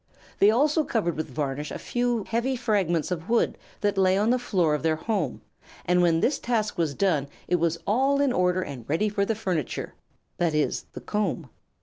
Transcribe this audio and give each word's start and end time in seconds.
They 0.39 0.49
also 0.49 0.83
covered 0.83 1.15
with 1.15 1.27
varnish 1.29 1.69
a 1.69 1.77
few 1.77 2.23
heavy 2.23 2.55
fragments 2.55 3.11
of 3.11 3.29
wood 3.29 3.55
that 3.81 3.99
lay 3.99 4.17
on 4.17 4.31
the 4.31 4.39
floor 4.39 4.73
of 4.73 4.81
their 4.81 4.95
home, 4.95 5.43
and 5.85 6.01
when 6.01 6.21
this 6.21 6.39
task 6.39 6.75
was 6.75 6.95
done 6.95 7.27
it 7.47 7.57
was 7.57 7.77
all 7.85 8.19
in 8.19 8.33
order 8.33 8.63
and 8.63 8.83
ready 8.89 9.09
for 9.09 9.25
the 9.25 9.35
furniture, 9.35 9.93
that 10.39 10.55
is, 10.55 10.87
the 10.93 11.01
comb. 11.01 11.51